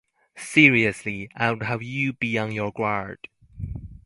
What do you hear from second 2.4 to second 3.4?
your guard.